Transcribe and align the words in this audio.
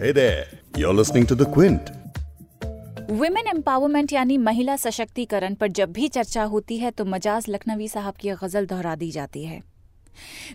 Hey 0.00 0.12
there, 0.12 0.44
you're 0.78 0.94
listening 0.94 1.26
to 1.30 1.36
The 1.38 1.46
Quint. 1.54 1.88
Women 3.10 3.46
empowerment 3.46 4.12
यानी 4.12 4.36
महिला 4.38 4.76
सशक्तिकरण 4.76 5.54
पर 5.54 5.68
जब 5.78 5.92
भी 5.92 6.08
चर्चा 6.08 6.42
होती 6.52 6.78
है 6.78 6.90
तो 6.90 7.04
मजाज 7.04 7.46
लखनवी 7.48 7.88
साहब 7.88 8.14
की 8.20 8.30
गज़ल 8.42 8.66
दोहरा 8.66 8.94
दी 8.96 9.10
जाती 9.10 9.44
है। 9.44 9.60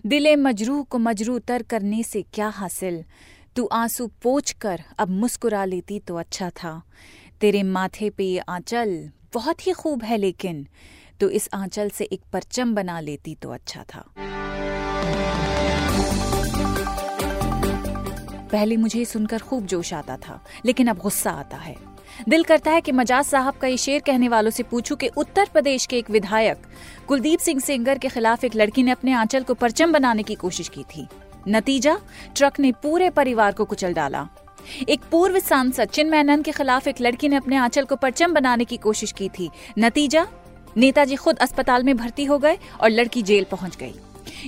दिले 0.06 0.36
मजरू 0.36 0.82
को 0.84 0.98
मजरू 1.00 1.38
तर 1.40 1.64
करने 1.64 2.02
से 2.04 2.22
क्या 2.34 2.48
हासिल? 2.58 3.04
तू 3.56 3.66
आँसू 3.74 4.08
पोच 4.24 4.52
कर 4.62 4.84
अब 5.00 5.10
मुस्कुरा 5.20 5.66
लेती 5.66 6.00
तो 6.00 6.16
अच्छा 6.16 6.50
था। 6.64 6.82
तेरे 7.42 7.64
माथे 7.64 8.10
पे 8.10 8.24
ये 8.24 8.40
आंचल 8.50 8.98
बहुत 9.34 9.68
ही 9.68 9.74
खूब 9.74 10.04
है 10.04 10.18
लेकिन 10.18 10.66
तो 11.20 11.30
इस 11.30 11.50
आंचल 11.54 11.90
से 11.90 12.10
एक 12.12 12.22
परचम 12.34 12.76
बना 12.76 13.00
लेती 13.00 13.36
तो 13.36 13.50
अच्छा 13.50 13.84
था। 13.94 14.04
पहले 18.52 18.78
मुझे 18.78 19.04
सुनकर 19.06 19.40
खूब 19.40 19.66
जोश 19.66 19.94
आता 19.94 20.18
था, 20.18 20.40
लेकिन 20.66 20.88
अब 20.88 20.98
गुस्सा 20.98 21.32
आता 21.32 21.58
है। 21.58 21.76
दिल 22.30 22.44
करता 22.44 22.72
है 22.72 22.82
कि 22.82 22.92
मजाज 22.92 23.26
साहब 23.26 23.54
का 23.54 23.68
ये 23.68 23.78
शेर 23.78 24.02
कहने 24.02 24.28
वालों 24.28 24.52
से 24.52 24.64
पूछूँ 24.64 24.98
कि 24.98 25.08
उत्तर 25.08 25.50
प्रदेश 25.54 25.86
के 25.86 25.98
एक 25.98 26.10
विधायक, 26.10 26.58
कुलदीप 27.08 27.40
सिंह 27.40 27.60
सेंगर 27.60 27.98
के 27.98 28.10
खिलाफ 28.10 28.44
एक 28.44 28.56
लड़की 28.56 28.84
ने 28.84 28.92
अपने 28.92 29.14
आंचल 29.14 29.44
को 29.44 29.54
परचम 29.54 29.92
बनाने 29.92 30.24
की 30.24 30.36
कोशिश 30.36 30.70
की 30.70 30.84
थी। 30.84 31.08
नतीजा, 31.48 31.98
ट्रक 32.36 32.60
ने 32.60 32.72
पूरे 32.72 33.10
परिवार 33.10 33.54
को 33.54 33.66
कुचल 33.66 33.94
डाला। 33.94 34.28
एक 34.90 35.02
पूर्व 35.12 35.40
सांसद 35.40 35.90
चिन्मयानंद 35.90 36.46
के 36.46 36.52
खिलाफ 36.52 36.88
एक 36.88 37.02
लड़की 37.02 37.30
ने 37.30 37.36
अपने 37.36 37.56
आंचल 37.56 37.86
को 37.86 37.96
परचम 37.96 38.34
बनाने 38.34 38.66
की 38.66 38.78
कोशिश 38.78 39.12
की 39.12 39.30
थी। 39.30 39.50
नतीजा, 39.80 40.28
नेताजी 40.78 41.16
खुद 41.16 41.38
अस्पताल 41.38 41.84
में 41.84 41.96
भर्ती 41.98 42.26
हो 42.26 42.38
गए 42.40 42.58
और 42.82 42.90
लड़की 42.90 43.22
जेल 43.22 43.46
पहुँच 43.52 43.76
गई। 43.76 43.94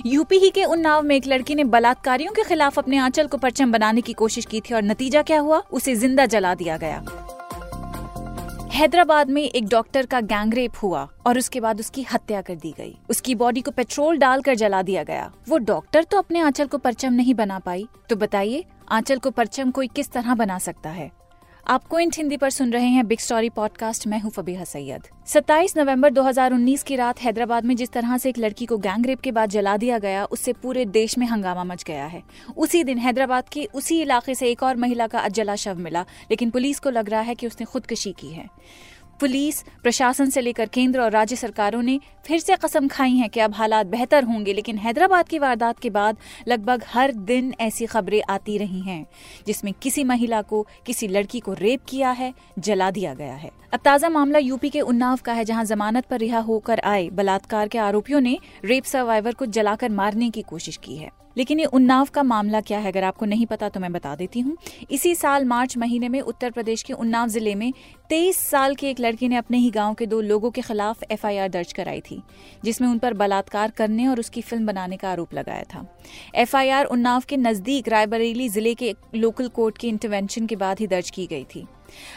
यूपी 0.06 0.38
ही 0.38 0.50
के 0.50 0.64
उन्नाव 0.64 1.02
में 1.02 1.14
एक 1.16 1.26
लड़की 1.26 1.54
ने 1.54 1.64
बलात्कारियों 1.64 2.32
के 2.32 2.42
खिलाफ 2.42 2.78
अपने 2.78 2.96
आंचल 2.96 3.26
को 3.26 3.36
परचम 3.36 3.72
बनाने 3.72 4.00
की 4.00 4.12
कोशिश 4.12 4.44
की 4.44 4.60
थी 4.60 4.74
और 4.74 4.82
नतीजा 4.82 5.22
क्या 5.22 5.40
हुआ? 5.40 5.62
उसे 5.72 5.94
ज़िंदा 5.94 6.26
जला 6.26 6.54
दिया 6.54 6.76
गया। 6.76 7.04
हैदराबाद 8.72 9.30
में 9.30 9.42
एक 9.42 9.68
डॉक्टर 9.68 10.06
का 10.06 10.20
गैंगरेप 10.20 10.72
हुआ 10.82 11.08
और 11.26 11.38
उसके 11.38 11.60
बाद 11.60 11.80
उसकी 11.80 12.02
हत्या 12.02 12.40
कर 12.40 12.54
दी 12.54 12.74
गई। 12.78 12.94
उसकी 13.10 13.34
बॉडी 13.34 13.60
को 13.60 13.70
पेट्रोल 13.70 14.18
डालकर 14.18 14.54
जला 14.54 14.82
दिया 14.82 15.02
गया। 15.02 15.30
वो 15.48 15.58
डॉक्टर 15.58 16.04
तो 16.04 16.18
अपने 16.18 16.40
आंचल 16.40 16.66
को 16.66 16.78
परचम 16.78 17.12
नहीं 17.12 17.34
बना 17.34 17.58
पाई। 17.58 17.86
तो 18.10 18.16
बताइए, 18.16 18.64
आंचल 18.88 19.18
को 19.18 19.30
परचम 19.30 19.70
कोई 19.70 19.86
किस 19.86 20.10
तरह 20.10 20.34
बना 20.34 20.58
सकता 20.58 20.90
है? 20.90 21.10
आप 21.70 21.84
क्विंट 21.84 22.16
हिंदी 22.16 22.36
पर 22.36 22.50
सुन 22.50 22.72
रहे 22.72 22.86
हैं 22.86 23.06
बिग 23.06 23.18
स्टोरी 23.18 23.48
पॉडकास्ट 23.48 24.06
मैं 24.06 24.20
हूँ 24.20 24.30
फबीहा 24.30 24.64
सैयद। 24.64 25.02
27 25.26 25.76
नवंबर 25.76 26.10
2019 26.10 26.82
की 26.82 26.96
रात 26.96 27.22
हैदराबाद 27.22 27.64
में 27.64 27.76
जिस 27.76 27.90
तरह 27.90 28.18
से 28.18 28.28
एक 28.28 28.38
लड़की 28.38 28.66
को 28.66 28.78
गैंगरेप 28.78 29.20
के 29.20 29.32
बाद 29.32 29.50
जला 29.50 29.76
दिया 29.76 29.98
गया, 29.98 30.24
उससे 30.24 30.52
पूरे 30.52 30.84
देश 30.84 31.18
में 31.18 31.26
हंगामा 31.26 31.64
मच 31.64 31.84
गया 31.84 32.06
है। 32.06 32.22
उसी 32.56 32.84
दिन 32.84 32.98
हैदराबाद 32.98 33.48
के 33.48 33.68
उसी 33.74 34.00
इलाके 34.00 34.34
से 34.34 34.50
एक 34.50 34.62
और 34.62 34.76
महिला 34.76 35.06
का 35.06 35.18
अजला 35.18 35.56
शव 35.56 35.74
मिला, 35.74 36.02
लेकिन 36.30 36.50
पुलिस 36.50 36.78
को 36.78 36.90
लग 36.90 37.10
रहा 37.10 37.20
है 37.20 37.34
कि 37.34 37.46
उसने 37.46 37.66
खुदकुशी 37.66 38.12
की 38.12 38.28
है। 38.28 38.48
पुलिस, 39.20 39.62
प्रशासन 39.82 40.30
से 40.30 40.40
लेकर 40.40 40.66
केंद्र 40.66 41.00
और 41.00 41.10
राज्य 41.10 41.36
सरकारों 41.36 41.82
ने 41.82 41.98
फिर 42.26 42.38
से 42.38 42.56
कसम 42.56 42.88
खाई 42.88 43.12
है 43.12 43.28
कि 43.28 43.40
अब 43.40 43.54
हालात 43.54 43.86
बेहतर 43.86 44.24
होंगे, 44.24 44.52
लेकिन 44.52 44.78
हैदराबाद 44.78 45.28
की 45.28 45.38
वारदात 45.38 45.78
के 45.78 45.90
बाद 45.90 46.16
लगभग 46.48 46.84
हर 46.88 47.12
दिन 47.12 47.54
ऐसी 47.60 47.86
खबरें 47.86 48.22
आती 48.30 48.58
रही 48.58 48.80
हैं, 48.80 49.04
जिसमें 49.46 49.72
किसी 49.82 50.04
महिला 50.04 50.42
को, 50.42 50.66
किसी 50.86 51.08
लड़की 51.08 51.40
को 51.40 51.52
रेप 51.52 51.84
किया 51.88 52.10
है, 52.10 52.32
जला 52.58 52.90
दिया 52.90 53.14
गया 53.14 53.34
है। 53.34 53.50
अब 53.72 53.80
ताज़ा 53.84 54.08
मामला 54.08 54.38
यूपी 54.38 54.70
के 54.70 54.80
उन्नाव 54.80 55.18
का 55.24 55.32
है, 55.32 55.44
जहाँ 55.44 55.64
जमानत 55.64 56.06
पर 56.06 56.18
रिहा 56.18 56.38
होकर 56.40 56.80
आए 56.80 57.08
बलात्कार 57.10 57.68
के 57.68 57.78
आरोपियों 57.78 58.20
ने 58.20 58.38
रेप 58.64 58.84
सर्वाइवर 58.84 59.34
को 59.34 59.46
जलाकर 59.46 59.90
मारने 59.90 60.30
की 60.30 60.42
कोशिश 60.42 60.76
की 60.76 60.96
है। 60.96 61.10
लेकिन 61.38 61.60
ये 61.60 61.66
उन्नाव 61.66 62.08
का 62.14 62.22
मामला 62.22 62.60
क्या 62.60 62.78
है? 62.78 62.88
अगर 62.88 63.04
आपको 63.04 63.26
नहीं 63.26 63.46
पता 63.46 63.68
तो 63.68 63.80
मैं 63.80 63.92
बता 63.92 64.14
देती 64.16 64.40
हूँ। 64.40 64.56
इसी 64.90 65.14
साल 65.14 65.44
मार्च 65.44 65.76
महीने 65.78 66.08
में 66.08 66.20
उत्तर 66.22 66.50
प्रदेश 66.50 66.82
के 66.82 66.92
उन्नाव 66.94 67.28
ज़िले 67.28 67.54
में 67.54 67.72
तेईस 68.10 68.38
साल 68.40 68.74
की 68.74 68.86
एक 68.86 69.00
लड़की 69.00 69.28
ने 69.28 69.36
अपने 69.36 69.58
ही 69.58 69.70
गाँव 69.70 69.94
के 69.94 70.06
दो 70.06 70.20
लोगों 70.22 70.50
के 70.50 70.60
खिलाफ 70.60 71.02
एफआईआर 71.10 71.48
दर्ज 71.48 71.72
कराई 71.72 72.00
थी, 72.00 72.22
जिसमें 72.64 72.88
उन 72.88 72.98
पर 72.98 73.14
बलात्कार 73.14 73.70
करने 73.70 74.06
और 74.08 74.20
उसकी 74.20 74.42
फ़िल्म 74.42 74.66
बनाने 74.66 74.96
का 74.96 75.10
आरोप 75.10 75.34
लगाया 75.34 75.62
था। 75.64 75.86
एफआईआर 76.36 76.84
उन्नाव 76.86 77.22
के 77.28 77.36
नज़दीक 77.36 77.88
रायबरेली 77.88 78.48
ज़िले 78.48 78.74
के 78.74 78.94
लोकल 79.14 79.48
कोर्ट 79.50 79.78
के 79.78 79.88
इंटरवेंशन 79.88 80.46
के 80.46 80.56
बाद 80.56 80.80
ही 80.80 80.86
दर्ज 80.86 81.10
की 81.10 81.26
गई 81.26 81.44
थी। 81.44 81.66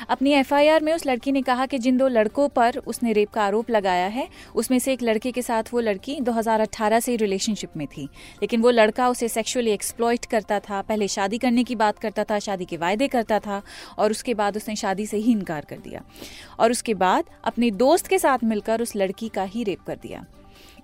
अपनी 0.09 0.31
एफआईआर 0.31 0.83
में 0.83 0.93
उस 0.93 1.05
लड़की 1.05 1.31
ने 1.31 1.41
कहा 1.41 1.65
कि 1.65 1.77
जिन 1.77 1.97
दो 1.97 2.07
लड़कों 2.07 2.49
पर 2.49 2.77
उसने 2.77 3.13
रेप 3.13 3.29
का 3.29 3.43
आरोप 3.43 3.69
लगाया 3.69 4.07
है, 4.07 4.27
उसमें 4.55 4.79
से 4.79 4.93
एक 4.93 5.01
लड़के 5.01 5.31
के 5.31 5.41
साथ 5.41 5.63
वो 5.73 5.79
लड़की 5.79 6.19
2018 6.21 6.99
से 6.99 7.15
रिलेशनशिप 7.15 7.69
में 7.77 7.87
थी। 7.87 8.03
लेकिन 8.41 8.61
वो 8.61 8.69
लड़का 8.69 9.09
उसे 9.09 9.27
सेक्सुअली 9.27 9.71
एक्सप्लॉयट 9.71 10.25
करता 10.25 10.59
था, 10.59 10.81
पहले 10.81 11.07
शादी 11.07 11.37
करने 11.37 11.63
की 11.63 11.75
बात 11.75 11.99
करता 11.99 12.23
था, 12.23 12.39
शादी 12.39 12.65
के 12.65 12.77
वायदे 12.77 13.07
करता 13.07 13.39
था, 13.39 13.61
और 13.97 14.11
उसके 14.11 14.33
बाद 14.33 14.57
उसने 14.57 14.75
शादी 14.75 15.05
से 15.05 15.17
ही 15.17 15.31
इनकार 15.31 15.65
कर 15.65 15.77
दिया। 15.77 16.03
और 16.59 16.71
उसके 16.71 16.93
बाद 16.93 17.23
अपने 17.43 17.71
दोस्त 17.71 18.07
के 18.07 18.19
साथ 18.19 18.37
मिलकर 18.43 18.81
उस 18.81 18.95
लड़की 18.95 19.29
का 19.29 19.43
ही 19.43 19.63
रेप 19.63 19.79
कर 19.87 19.95
दिया। 19.95 20.25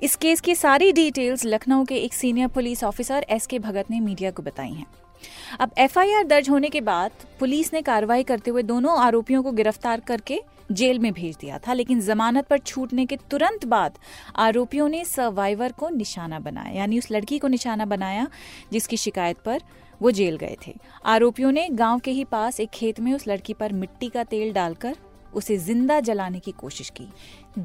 इस 0.02 0.16
केस 0.16 0.42
की 0.42 0.56
सारी 0.56 0.92
डिटेल्स 0.92 1.46
लखनऊ 1.46 1.86
के 1.86 1.96
एक 1.96 2.14
सीनियर 2.14 2.48
पुलिस 2.48 2.84
ऑफिसर 2.84 3.26
एस 3.30 3.46
के 3.46 3.60
भगत 3.60 3.86
ने 3.92 4.00
मीडिया 4.00 4.32
को 4.32 4.44
बताई 4.44 4.74
हैं। 4.74 4.86
अब 5.60 5.72
एफआईआर 5.78 6.24
दर्ज 6.24 6.50
होने 6.50 6.70
के 6.70 6.82
बाद 6.82 7.26
पुलिस 7.40 7.74
ने 7.74 7.82
कार्रवाई 7.82 8.24
करते 8.24 8.52
हुए 8.52 8.64
दोनों 8.64 8.98
आरोपियों 9.00 9.44
को 9.44 9.52
गिरफ़्तार 9.52 10.00
करके 10.00 10.42
जेल 10.72 11.00
में 11.00 11.12
भेज 11.14 11.36
दिया 11.38 11.58
था, 11.58 11.74
लेकिन 11.74 12.02
जमानत 12.02 12.48
पर 12.48 12.58
छूटने 12.58 13.06
के 13.06 13.18
तुरंत 13.32 13.66
बाद 13.66 13.98
आरोपियों 14.36 14.88
ने 14.90 15.04
सर्वाइवर 15.06 15.72
को 15.72 15.90
निशाना 15.90 16.40
बनाया, 16.40 16.72
यानी 16.72 17.00
उस 17.00 17.12
लड़की 17.12 17.40
को 17.40 17.48
निशाना 17.48 17.86
बनाया 17.86 18.28
जिसकी 18.72 18.98
शिकायत 18.98 19.38
पर 19.38 19.62
वो 20.02 20.12
जेल 20.12 20.36
गए 20.38 20.56
थे। 20.68 20.74
आरोपियों 21.06 21.52
ने 21.52 21.68
गाँव 21.70 22.00
के 22.00 22.12
ही 22.12 22.24
पास 22.24 22.60
एक 22.60 22.70
खेत 22.70 23.00
में 23.00 23.14
उस 23.14 23.28
लड़की 23.28 23.54
पर 23.54 23.74
मिट्टी 23.74 24.10
का 24.10 24.24
तेल 24.24 24.54
डालकर 24.54 24.96
उसे 25.34 25.58
ज़िंदा 25.58 26.00
जलाने 26.00 26.40
की 26.40 26.52
कोशिश 26.52 26.90
की। 26.90 27.08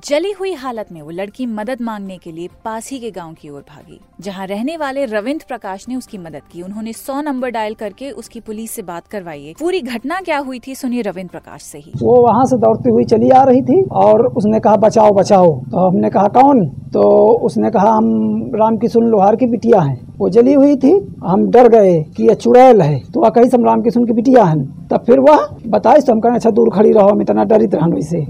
जली 0.05 0.31
हुई 0.33 0.53
हालत 0.55 0.93
में 0.93 1.01
वो 1.03 1.11
लड़की 1.11 1.47
मदद 1.49 1.81
मांगने 1.81 2.17
के 2.19 2.33
लिए 2.33 2.49
पास 2.65 2.91
ही 2.91 2.99
के 2.99 3.11
गाँव 3.11 3.33
की 3.33 3.49
ओर 3.49 3.61
भागी, 3.61 3.99
जहाँ 4.21 4.47
रहने 4.47 4.77
वाले 4.77 5.05
रविंद्र 5.07 5.45
प्रकाश 5.49 5.89
ने 5.89 5.97
उसकी 5.97 6.19
मदद 6.19 6.43
की। 6.53 6.63
उन्होंने 6.63 6.93
सौ 6.93 7.21
नंबर 7.21 7.51
डायल 7.51 7.75
करके 7.75 8.11
उसकी 8.13 8.41
पुलिस 8.41 8.71
से 8.71 8.83
बात 8.83 9.07
करवाई। 9.07 9.55
पूरी 9.61 9.81
घटना 9.81 10.21
क्या 10.21 10.39
हुई 10.39 10.59
थी, 10.59 10.75
सुनिए 10.75 11.03
रविंद्र 11.03 11.31
प्रकाश 11.31 11.63
से 11.63 11.79
ही। 11.79 11.93
वो 12.03 12.17
वहाँ 12.23 12.45
से 12.47 12.57
दौड़ती 12.59 12.91
हुई 12.91 13.05
चली 13.05 13.31
आ 13.31 13.43
रही 13.45 13.63
थी 13.63 13.83
और 13.83 14.27
उसने 14.27 14.61
कहा, 14.61 14.77
बचाओ 14.79 15.13
बचाओ। 15.13 15.55
तो 15.63 15.89
हमने 15.89 16.11
कहा, 16.11 16.29
कौन? 16.31 16.67
तो 16.93 17.03
उसने 17.41 17.71
कहा, 17.71 17.91
हम 17.91 18.51
राम 18.55 18.79
लोहार 19.03 19.37
की 19.37 19.47
बिटिया 19.47 19.81
हैं। 19.81 20.12
वो 20.23 20.29
जली 20.31 20.53
हुई 20.53 20.77
थी 20.77 20.91
हम 21.25 21.47
डर 21.51 21.69
गए 21.69 21.93
कि 22.17 22.27
ये 22.29 22.35
चुड़ैल 22.37 22.81
है। 22.83 22.99
तो 23.15 23.21
वह 23.21 23.29
कही 23.29 23.49
हम 23.55 23.65
राम 23.65 23.81
किशुन 23.83 24.05
की 24.07 24.13
बिटिया 24.13 24.45
हैं 24.45 24.89
तब 24.89 25.05
फिर 25.07 25.21
वह 25.21 25.47
बताई 25.69 26.01
तो 26.01 26.13
हम 26.13 26.21
कहें 26.21 26.35
अच्छा 26.35 26.51
दूर 26.51 26.71
खड़ी 26.71 26.93
रहो 26.93 27.09
हम 27.09 27.23
इतना 27.23 27.45
डरित 27.45 27.75
रहन 27.75 27.93
वैसे। 27.93 28.25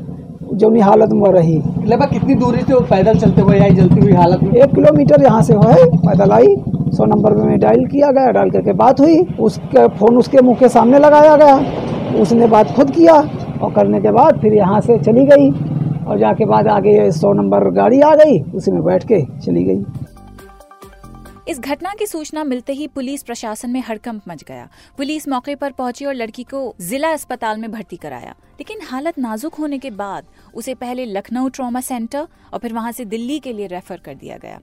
जौनी 0.54 0.80
हालत 0.80 1.10
में 1.12 1.30
रही। 1.32 1.56
लगभग 1.86 2.10
कितनी 2.10 2.34
दूरी 2.34 2.60
से 2.60 2.74
वो 2.74 2.80
पैदल 2.90 3.18
चलते 3.18 3.42
हुए 3.42 3.58
आई 3.58 3.70
जलती 3.70 4.00
हुई 4.00 4.12
हालत 4.12 4.42
में? 4.42 4.50
एक 4.52 4.74
किलोमीटर 4.74 5.22
यहाँ 5.22 5.42
से 5.42 5.54
है 5.56 5.86
पैदल 5.98 6.30
आई। 6.30 6.56
सौ 6.96 7.04
नंबर 7.04 7.34
में 7.36 7.58
डायल 7.60 7.86
किया 7.86 8.10
गया 8.10 8.30
डायल 8.30 8.50
करके 8.50 8.72
बात 8.74 9.00
हुई। 9.00 9.18
उसका 9.40 9.86
फ़ोन 9.90 10.16
उसके 10.16 10.42
मुँह 10.42 10.56
के 10.56 10.68
सामने 10.68 10.98
लगाया 10.98 11.36
गया। 11.36 12.20
उसने 12.22 12.46
बात 12.46 12.74
खुद 12.76 12.90
किया 12.90 13.14
और 13.62 13.72
करने 13.72 14.00
के 14.00 14.12
बाद 14.12 14.40
फिर 14.40 14.54
यहाँ 14.54 14.80
से 14.80 14.98
चली 15.00 15.26
गई। 15.26 15.50
और 16.02 16.18
जाके 16.18 16.44
बाद 16.44 16.68
आगे 16.68 17.10
सौ 17.12 17.32
नंबर 17.32 17.70
गाड़ी 17.72 18.00
आ 18.00 18.14
गई। 18.14 18.40
उसी 18.54 18.70
में 18.70 18.82
बैठ 18.84 19.04
के 19.04 19.20
चली 19.38 19.64
गई। 19.64 19.82
इस 21.48 21.58
घटना 21.58 21.92
की 21.98 22.06
सूचना 22.06 22.44
मिलते 22.44 22.72
ही 22.72 22.86
पुलिस 22.88 23.22
प्रशासन 23.22 23.70
में 23.70 23.82
हड़कंप 23.88 24.22
मच 24.28 24.42
गया। 24.42 24.68
पुलिस 24.96 25.28
मौके 25.28 25.54
पर 25.54 25.72
पहुँची 25.72 26.04
और 26.04 26.14
लड़की 26.14 26.44
को 26.44 26.74
जिला 26.80 27.10
अस्पताल 27.10 27.58
में 27.58 27.70
भर्ती 27.72 27.96
कराया। 27.96 28.30
लेकिन 28.30 28.82
हालत 28.82 29.18
नाजुक 29.18 29.54
होने 29.54 29.78
के 29.78 29.90
बाद 29.90 30.26
उसे 30.54 30.74
पहले 30.74 31.06
लखनऊ 31.06 31.48
ट्रॉमा 31.48 31.80
सेंटर 31.80 32.28
और 32.52 32.58
फिर 32.58 32.72
वहाँ 32.72 32.92
से 32.92 33.04
दिल्ली 33.04 33.38
के 33.38 33.52
लिए 33.52 33.66
रेफर 33.66 33.96
कर 33.96 34.14
दिया 34.14 34.36
गया। 34.36 34.60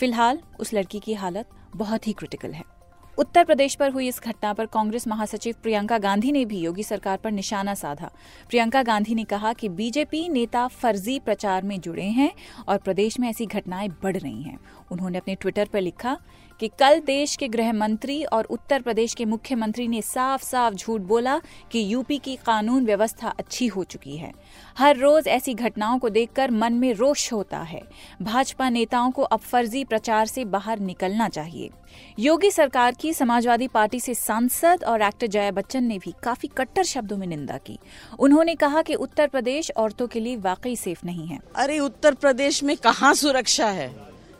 फ़िलहाल 0.00 0.38
उस 0.60 0.74
लड़की 0.74 1.00
की 1.00 1.14
हालत 1.14 1.48
बहुत 1.76 2.06
ही 2.06 2.12
क्रिटिकल 2.12 2.52
है। 2.52 2.73
उत्तर 3.18 3.44
प्रदेश 3.44 3.74
पर 3.74 3.90
हुई 3.90 4.08
इस 4.08 4.20
घटना 4.22 4.52
पर 4.52 4.66
कांग्रेस 4.66 5.06
महासचिव 5.08 5.54
प्रियंका 5.62 5.98
गांधी 5.98 6.32
ने 6.32 6.44
भी 6.44 6.58
योगी 6.58 6.82
सरकार 6.82 7.16
पर 7.16 7.30
निशाना 7.30 7.74
साधा। 7.74 8.10
प्रियंका 8.48 8.82
गांधी 8.82 9.14
ने 9.14 9.24
कहा 9.24 9.52
कि 9.52 9.68
बीजेपी 9.68 10.28
नेता 10.28 10.66
फर्जी 10.66 11.18
प्रचार 11.18 11.62
में 11.62 11.80
जुड़े 11.80 12.04
हैं 12.04 12.32
और 12.68 12.78
प्रदेश 12.78 13.20
में 13.20 13.28
ऐसी 13.28 13.46
घटनाएँ 13.46 13.88
बढ़ 14.02 14.16
रही 14.16 14.42
हैं। 14.42 14.58
उन्होंने 14.90 15.18
अपने 15.18 15.34
ट्विटर 15.34 15.68
पर 15.72 15.80
लिखा 15.80 16.16
कि 16.60 16.68
कल 16.68 17.00
देश 17.00 17.36
के 17.36 17.48
गृह 17.48 17.72
मंत्री 17.72 18.24
और 18.24 18.44
उत्तर 18.44 18.82
प्रदेश 18.82 19.14
के 19.14 19.24
मुख्यमंत्री 19.24 19.88
ने 19.88 20.02
साफ़ 20.02 20.42
साफ़ 20.42 20.74
झूठ 20.74 21.00
बोला 21.00 21.40
कि 21.72 21.92
यूपी 21.92 22.18
की 22.18 22.36
कानून 22.36 22.84
व्यवस्था 22.84 23.28
अच्छी 23.28 23.66
हो 23.66 23.84
चुकी 23.84 24.16
है। 24.16 24.32
हर 24.78 24.96
रोज 24.96 25.28
ऐसी 25.28 25.54
घटनाओं 25.54 25.98
को 25.98 26.08
देखकर 26.08 26.50
मन 26.50 26.72
में 26.72 26.94
रोष 26.94 27.32
होता 27.32 27.58
है। 27.58 27.82
भाजपा 28.22 28.68
नेताओं 28.68 29.10
को 29.10 29.22
अब 29.22 29.38
फर्जी 29.38 29.84
प्रचार 29.84 30.26
से 30.26 30.44
बाहर 30.44 30.78
निकलना 30.78 31.28
चाहिए। 31.28 31.70
योगी 32.18 32.50
सरकार 32.50 32.94
की 32.94 33.12
समाजवादी 33.12 33.68
पार्टी 33.68 34.00
से 34.00 34.14
सांसद 34.14 34.84
और 34.84 35.02
एक्टर 35.02 35.26
जया 35.26 35.50
बच्चन 35.50 35.84
ने 35.84 35.98
भी 35.98 36.14
काफ़ी 36.22 36.48
कट्टर 36.48 36.82
शब्दों 36.82 37.16
में 37.16 37.26
निंदा 37.26 37.58
की। 37.58 37.78
उन्होंने 38.18 38.54
कहा 38.54 38.82
कि 38.82 38.94
उत्तर 38.94 39.26
प्रदेश 39.26 39.70
औरतों 39.70 40.06
के 40.06 40.20
लिए 40.20 40.36
वाकई 40.36 40.76
सेफ़ 40.76 41.00
नहीं 41.04 41.26
है। 41.26 41.38
अरे 41.56 41.78
उत्तर 41.78 42.14
प्रदेश 42.14 42.62
में 42.62 42.76
कहाँ 42.76 43.14
सुरक्षा 43.14 43.66
है? 43.66 43.96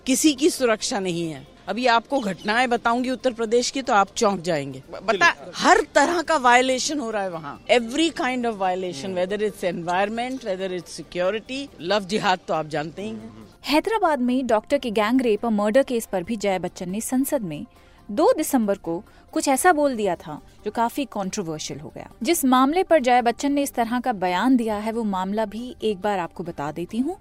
किसी 0.06 0.34
की 0.34 0.50
सुरक्षा 0.50 0.98
नहीं 0.98 1.30
है। 1.30 1.53
अभी 1.68 1.86
आपको 1.86 2.18
घटनाएँ 2.20 2.66
बताऊँगी 2.68 3.10
उत्तर 3.10 3.32
प्रदेश 3.32 3.70
की 3.70 3.82
तो 3.82 3.92
आप 3.92 4.08
चौंक 4.16 4.40
जाएँगे। 4.40 4.82
बता 5.04 5.34
हर 5.56 5.80
तरह 5.94 6.20
का 6.22 6.36
वायलेशन 6.38 6.98
हो 7.00 7.10
रहा 7.10 7.22
है 7.22 7.30
वहाँ। 7.30 7.58
Every 7.70 8.08
kind 8.12 8.46
of 8.46 8.56
violation 8.56 9.14
whether 9.14 9.42
it's 9.42 9.64
environment 9.64 10.44
whether 10.44 10.72
it's 10.72 10.92
security 10.92 11.68
love 11.82 12.04
jihad 12.04 12.40
तो 12.48 12.54
आप 12.54 12.66
जानते 12.66 13.02
ही 13.02 13.08
हैं। 13.08 13.32
हैदराबाद 13.64 14.20
में 14.20 14.46
डॉक्टर 14.46 14.78
के 14.78 14.90
गैंग 14.90 15.20
रेप 15.20 15.44
और 15.44 15.50
मर्डर 15.52 15.82
केस 15.82 16.06
पर 16.06 16.22
भी 16.22 16.36
जया 16.36 16.58
बच्चन 16.58 16.90
ने 16.90 17.00
संसद 17.00 17.42
में 17.42 17.64
2 18.08 18.26
दिसंबर 18.36 18.78
को 18.78 19.02
कुछ 19.32 19.48
ऐसा 19.48 19.72
बोल 19.72 19.94
दिया 19.96 20.14
था 20.16 20.40
जो 20.64 20.70
काफ़ी 20.70 21.04
कंट्रोवर्शियल 21.12 21.80
हो 21.80 21.92
गया। 21.94 22.10
जिस 22.22 22.44
मामले 22.44 22.82
पर 22.82 23.00
जया 23.00 23.22
बच्चन 23.22 23.52
ने 23.52 23.62
इस 23.62 23.74
तरह 23.74 24.00
का 24.00 24.12
बयान 24.14 24.56
दिया 24.56 24.76
है 24.76 24.92
वो 24.92 25.04
मामला 25.04 25.44
भी 25.46 25.74
एक 25.82 26.00
बार 26.00 26.18
आपको 26.18 26.44
बता 26.44 26.70
देती 26.72 26.98
हूँ। 26.98 27.16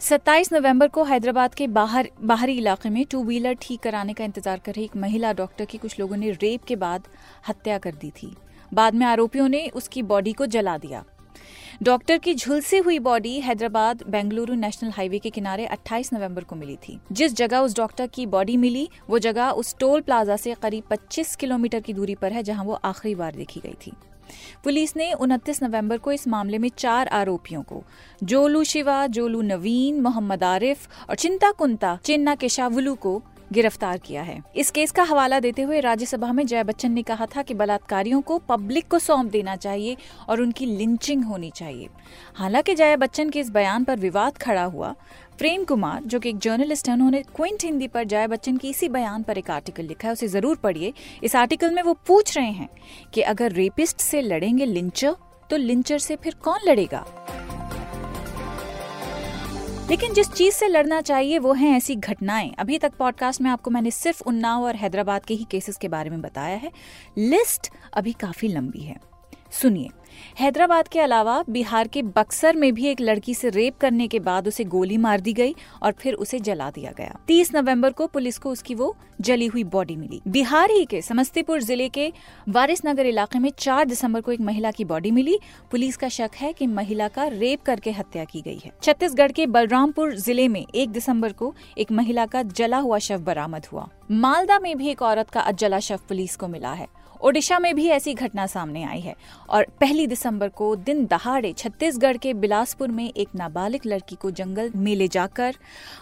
27 0.00 0.52
नवंबर 0.52 0.88
को 0.88 1.02
हैदराबाद 1.04 1.54
के 1.54 1.66
बाहर, 1.66 2.08
बाहरी 2.22 2.52
इलाके 2.58 2.90
में 2.90 3.04
टू 3.04 3.22
व्हीलर 3.24 3.54
ठीक 3.62 3.80
कराने 3.80 4.12
का 4.12 4.24
इंतज़ार 4.24 4.58
कर 4.58 4.72
रही 4.72 4.84
एक 4.84 4.96
महिला 4.96 5.32
डॉक्टर 5.32 5.64
की 5.64 5.78
कुछ 5.78 5.98
लोगों 6.00 6.16
ने 6.16 6.30
रेप 6.32 6.64
के 6.64 6.76
बाद 6.76 7.08
हत्या 7.48 7.78
कर 7.78 7.94
दी 7.94 8.10
थी। 8.12 8.32
बाद 8.74 8.94
में 8.94 9.04
आरोपियों 9.06 9.48
ने 9.48 9.66
उसकी 9.68 10.02
बॉडी 10.02 10.32
को 10.32 10.46
जला 10.46 10.76
दिया। 10.78 11.04
डॉक्टर 11.82 12.18
की 12.18 12.34
झुलसी 12.34 12.78
हुई 12.78 12.98
body 12.98 13.40
Hyderabad 13.40 14.04
Bengaluru 14.08 14.54
national 14.54 14.90
highway 14.90 15.18
के 15.18 15.30
किनारे 15.30 15.66
28 15.66 16.12
नवंबर 16.12 16.44
को 16.44 16.56
मिली 16.56 16.76
थी। 16.76 16.98
जिस 17.12 17.34
जगह 17.34 17.58
उस 17.58 17.76
डॉक्टर 17.76 18.06
की 18.06 18.26
बॉडी 18.26 18.56
मिली, 18.56 18.88
वो 19.10 19.18
जगह 19.18 19.50
उस 19.50 19.76
टोल 19.80 20.00
प्लाजा 20.00 20.36
से 20.36 20.54
करीब 20.54 20.84
25 20.90 21.34
किलोमीटर 21.36 21.80
की 21.80 21.92
दूरी 21.92 22.14
पर 22.14 22.32
है, 22.32 22.42
जहाँ 22.42 22.64
वो 22.64 22.74
आखिरी 22.74 23.14
बार 23.14 23.34
देखी 23.34 23.60
गई 23.60 23.76
थी। 23.86 23.92
पुलिस 24.64 24.96
ने 24.96 25.12
29 25.12 25.62
नवंबर 25.62 25.98
को 25.98 26.12
इस 26.12 26.28
मामले 26.28 26.58
में 26.58 26.68
चार 26.68 27.08
आरोपियों 27.08 27.62
को, 27.62 27.82
जोलू 28.22 28.64
शिवा, 28.64 29.06
जोलू 29.06 29.42
नवीन, 29.42 30.00
मोहम्मद 30.00 30.44
आरिफ 30.44 30.88
और 31.10 31.16
चिंता 31.16 31.50
कुंता, 31.50 31.98
चिन्ना 32.04 32.34
केशावलू 32.34 32.94
को 32.94 33.22
गिरफ़्तार 33.52 33.98
किया 33.98 34.22
है। 34.22 34.42
इस 34.56 34.70
केस 34.70 34.90
का 34.90 35.02
हवाला 35.02 35.40
देते 35.40 35.62
हुए 35.62 35.80
राज्यसभा 35.80 36.32
में 36.32 36.46
जय 36.46 36.64
बच्चन 36.64 36.92
ने 36.92 37.02
कहा 37.02 37.26
था 37.26 37.42
कि 37.42 37.54
बलात्कारियों 37.54 38.20
को 38.20 38.38
पब्लिक 38.38 38.88
को 38.88 38.98
सौंप 38.98 39.30
देना 39.30 39.56
चाहिए 39.56 39.96
और 40.28 40.40
उनकी 40.40 40.66
लिंचिंग 40.66 41.24
होनी 41.24 41.50
चाहिए। 41.50 41.88
हालाँकि 42.34 42.74
जया 42.74 42.96
बच्चन 42.96 43.30
के 43.30 43.40
इस 43.40 43.50
बयान 43.50 43.84
पर 43.84 43.98
विवाद 43.98 44.38
खड़ा 44.38 44.64
हुआ। 44.64 44.94
प्रेम 45.38 45.64
कुमार, 45.64 46.02
जो 46.02 46.20
कि 46.20 46.28
एक 46.28 46.38
जर्नलिस्ट 46.38 46.88
है, 46.88 46.94
उन्होंने 46.94 47.22
क्विंट 47.36 47.64
हिंदी 47.64 47.88
पर 47.88 48.04
जया 48.04 48.26
बच्चन 48.26 48.56
की 48.56 48.70
इसी 48.70 48.88
बयान 48.88 49.22
पर 49.22 49.38
एक 49.38 49.50
आर्टिकल 49.50 49.84
लिखा 49.84 50.08
है, 50.08 50.12
उसे 50.12 50.28
ज़रूर 50.28 50.56
पढ़िए। 50.56 50.92
इस 51.22 51.36
आर्टिकल 51.36 51.74
में 51.74 51.82
वो 51.82 51.92
पूछ 52.06 52.36
रहे 52.36 52.50
हैं 52.50 52.68
कि 53.14 53.20
अगर 53.22 53.52
रेपिस्ट 53.52 54.00
से 54.00 54.22
लड़ेंगे 54.22 54.66
लिंचर 54.66 55.16
तो 55.50 55.56
लिंचर 55.56 55.98
से 55.98 56.16
फिर 56.16 56.34
कौन 56.34 56.60
लड़ेगा? 56.66 57.04
लेकिन 59.90 60.12
जिस 60.12 60.28
चीज़ 60.32 60.54
से 60.54 60.68
लड़ना 60.68 61.00
चाहिए, 61.00 61.38
वो 61.38 61.52
है 61.52 61.70
ऐसी 61.70 61.96
घटनाएँ। 61.96 62.54
अभी 62.58 62.78
तक 62.78 62.92
पॉडकास्ट 62.98 63.40
में 63.40 63.50
आपको 63.50 63.70
मैंने 63.70 63.90
सिर्फ़ 63.90 64.22
उन्नाव 64.26 64.62
और 64.62 64.76
हैदराबाद 64.76 65.24
के 65.24 65.34
ही 65.34 65.46
केसेस 65.50 65.76
के 65.76 65.88
बारे 65.88 66.10
में 66.10 66.20
बताया 66.20 66.56
है। 66.56 66.72
लिस्ट 67.18 67.70
अभी 67.94 68.12
काफ़ी 68.12 68.48
लंबी 68.48 68.80
है। 68.80 69.07
सुनिए। 69.52 69.88
हैदराबाद 70.38 70.88
के 70.88 71.00
अलावा 71.00 71.42
बिहार 71.50 71.88
के 71.88 72.02
बक्सर 72.02 72.56
में 72.56 72.72
भी 72.74 72.86
एक 72.86 73.00
लड़की 73.00 73.34
से 73.34 73.48
रेप 73.48 73.76
करने 73.80 74.06
के 74.08 74.18
बाद 74.20 74.48
उसे 74.48 74.64
गोली 74.64 74.96
मार 74.96 75.20
दी 75.20 75.32
गई 75.32 75.54
और 75.82 75.92
फिर 75.92 76.14
उसे 76.14 76.38
जला 76.38 76.70
दिया 76.70 76.92
गया। 76.98 77.18
30 77.28 77.54
नवंबर 77.54 77.92
को 77.92 78.06
पुलिस 78.06 78.38
को 78.38 78.50
उसकी 78.50 78.74
वो 78.74 78.94
जली 79.20 79.46
हुई 79.46 79.64
बॉडी 79.64 79.96
मिली। 79.96 80.20
बिहार 80.28 80.70
ही 80.70 80.84
के 80.84 81.02
समस्तीपुर 81.02 81.60
ज़िले 81.62 81.88
के 81.88 82.12
वारिस 82.48 82.84
नगर 82.86 83.06
इलाके 83.06 83.38
में 83.38 83.50
4 83.50 83.84
दिसंबर 83.84 84.20
को 84.20 84.32
एक 84.32 84.40
महिला 84.40 84.70
की 84.70 84.84
बॉडी 84.84 85.10
मिली। 85.10 85.38
पुलिस 85.70 85.96
का 85.96 86.08
शक 86.08 86.30
है 86.36 86.52
कि 86.52 86.66
महिला 86.66 87.08
का 87.08 87.26
रेप 87.26 87.62
करके 87.62 87.90
हत्या 87.90 88.24
की 88.24 88.40
गई 88.40 88.60
है। 88.64 88.72
छत्तीसगढ़ 88.82 89.32
के 89.32 89.46
बलरामपुर 89.46 90.14
ज़िले 90.16 90.48
में 90.48 90.64
एक 90.64 90.90
दिसंबर 90.90 91.32
को 91.32 91.54
एक 91.78 91.92
महिला 91.92 92.26
का 92.26 92.42
जला 92.42 92.78
हुआ 92.78 92.98
शव 92.98 93.18
बरामद 93.18 93.66
हुआ। 93.66 93.88
मालदा 94.10 94.58
में 94.58 94.76
भी 94.78 94.88
एक 94.88 95.02
औरत 95.02 95.30
का 95.30 95.40
अजला 95.40 95.78
शव 95.78 96.00
पुलिस 96.08 96.36
को 96.36 96.48
मिला 96.48 96.72
है। 96.72 96.86
ओडिशा 97.20 97.58
में 97.58 97.74
भी 97.74 97.86
ऐसी 97.88 98.12
घटना 98.14 98.46
सामने 98.46 98.82
आई 98.84 99.00
है 99.00 99.14
और 99.50 99.66
पहली 99.80 100.06
दिसंबर 100.06 100.48
को 100.48 100.74
दिन 100.76 101.04
दहाड़े 101.06 101.52
छत्तीसगढ़ 101.52 102.16
के 102.16 102.34
बिलासपुर 102.34 102.88
में 102.88 103.04
एक 103.06 103.28
नाबालिग 103.34 103.86
लड़की 103.86 104.16
को 104.16 104.30
जंगल 104.30 104.70
में 104.76 104.94
ले 104.96 105.08
जाकर 105.08 105.56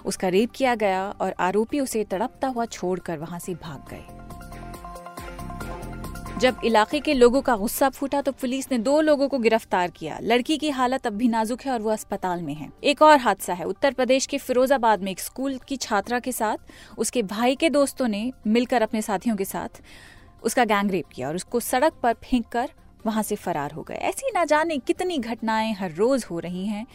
उसका 0.05 0.29
रेप 0.29 0.51
किया 0.55 0.75
गया 0.75 1.09
और 1.11 1.35
आरोपी 1.41 1.81
उसे 1.81 2.05
तड़पता 2.05 2.49
हुआ 2.49 2.65
छोड़कर 2.67 3.19
वहाँ 3.19 3.39
से 3.39 3.55
भाग 3.55 3.91
गए। 3.91 4.05
जब 6.41 6.57
इलाके 6.65 6.99
के 7.01 7.15
लोगों 7.15 7.41
का 7.43 7.57
गुस्सा 7.57 7.89
फूटा 7.89 8.21
तो 8.23 8.33
पुलिस 8.33 8.71
ने 8.73 8.79
दो 8.79 9.01
लोगों 9.01 9.29
को 9.29 9.39
गिरफ़्तार 9.39 9.91
किया। 9.91 10.19
लड़की 10.23 10.57
की 10.59 10.71
हालत 10.71 11.07
अब 11.07 11.13
भी 11.13 11.29
नाजुक 11.29 11.63
है 11.63 11.73
और 11.73 11.81
वो 11.83 11.91
अस्पताल 11.91 12.43
में 12.43 12.55
है। 12.55 12.69
एक 12.85 13.03
और 13.03 13.19
हादसा 13.19 13.55
है। 13.55 13.65
उत्तर 13.65 13.93
प्रदेश 13.93 14.27
के 14.27 14.39
फिरोजाबाद 14.39 15.03
में 15.03 15.11
एक 15.11 15.21
स्कूल 15.21 15.59
की 15.59 15.77
छात्रा 15.77 16.19
के 16.19 16.33
साथ 16.33 16.99
उसके 16.99 17.23
भाई 17.25 17.57
के 17.57 17.71
दोस्तों 17.71 18.09
ने 18.09 18.31
मिलकर 18.47 18.83
अपने 18.83 19.03
साथियों 19.03 19.37
के 19.37 19.45
साथ 19.45 19.83
उसका 20.47 20.65
गैंग 20.65 20.91
रेप 20.91 21.09
किया 21.15 21.29
और 21.29 21.37
उसको 21.37 21.61
सड़क 21.61 21.93
पर 22.03 22.15
फेंक 22.25 22.47
कर 22.47 22.71
वहाँ 23.07 23.23
से 23.23 23.37
फरार 23.37 23.73
हो 23.73 23.83
गए। 23.83 23.95
ऐसी 23.95 24.31
ना 24.35 24.45
जाने 24.45 24.79
कितनी 24.79 25.19
घटनाएँ 25.19 25.73
हर 25.73 25.93
रोज 25.93 26.25
हो 26.31 26.39
रही 26.39 26.67
हैं। 26.67 26.87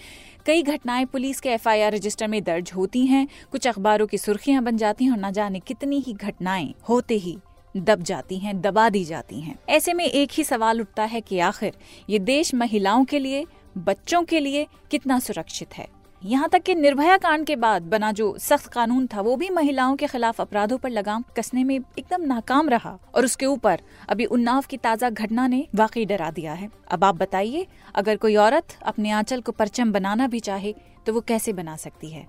कई 0.45 0.63
घटनाएँ 0.63 1.05
पुलिस 1.05 1.39
के 1.39 1.49
एफआईआर 1.49 1.93
रजिस्टर 1.93 2.27
में 2.27 2.43
दर्ज 2.43 2.71
होती 2.75 3.05
हैं, 3.05 3.27
कुछ 3.51 3.67
अखबारों 3.67 4.07
की 4.07 4.17
सुर्खियाँ 4.17 4.63
बन 4.63 4.77
जाती 4.77 5.05
हैं 5.05 5.11
और 5.11 5.17
ना 5.17 5.31
जाने 5.31 5.59
कितनी 5.59 5.99
ही 5.99 6.13
घटनाएँ 6.13 6.73
होते 6.89 7.15
ही 7.15 7.37
दब 7.77 8.03
जाती 8.03 8.37
हैं, 8.37 8.61
दबा 8.61 8.89
दी 8.89 9.05
जाती 9.05 9.39
हैं। 9.41 9.59
ऐसे 9.69 9.93
में 9.93 10.05
एक 10.05 10.31
ही 10.31 10.43
सवाल 10.43 10.81
उठता 10.81 11.03
है 11.03 11.21
कि 11.21 11.39
आखिर 11.39 11.77
ये 12.09 12.19
देश 12.19 12.53
महिलाओं 12.55 13.05
के 13.05 13.19
लिए, 13.19 13.45
बच्चों 13.77 14.23
के 14.23 14.39
लिए 14.39 14.67
कितना 14.91 15.19
सुरक्षित 15.19 15.77
है? 15.77 15.87
यहाँ 16.21 16.47
तक 16.49 16.61
कि 16.61 16.73
निर्भया 16.75 17.15
कांड 17.17 17.45
के 17.45 17.55
बाद 17.55 17.83
बना 17.83 18.11
जो 18.11 18.35
सख्त 18.39 18.65
कानून 18.73 19.05
था, 19.07 19.21
वो 19.21 19.35
भी 19.35 19.49
महिलाओं 19.49 19.95
के 19.95 20.07
खिलाफ 20.07 20.41
अपराधों 20.41 20.77
पर 20.77 20.89
लगाम 20.89 21.23
कसने 21.37 21.63
में 21.63 21.75
एकदम 21.75 22.21
नाकाम 22.23 22.69
रहा 22.69 22.97
और 23.15 23.25
उसके 23.25 23.45
ऊपर 23.45 23.81
अभी 24.09 24.25
उन्नाव 24.27 24.65
की 24.69 24.77
ताज़ा 24.77 25.09
घटना 25.09 25.47
ने 25.47 25.65
वाकई 25.75 26.05
डरा 26.05 26.29
दिया 26.31 26.53
है। 26.53 26.69
अब 26.91 27.03
आप 27.03 27.15
बताइए, 27.15 27.65
अगर 27.95 28.17
कोई 28.17 28.35
औरत 28.37 28.77
अपने 28.83 29.11
आंचल 29.11 29.41
को 29.41 29.51
परचम 29.51 29.91
बनाना 29.91 30.27
भी 30.27 30.39
चाहे 30.39 30.73
तो 31.05 31.13
वो 31.13 31.21
कैसे 31.21 31.53
बना 31.53 31.75
सकती 31.77 32.09
है? 32.09 32.27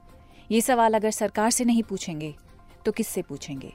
ये 0.50 0.60
सवाल 0.60 0.94
अगर 0.94 1.10
सरकार 1.10 1.50
से 1.50 1.64
नहीं 1.64 1.82
पूछेंगे 1.82 2.34
तो 2.84 2.92
किससे 2.92 3.22
पूछेंगे? 3.22 3.72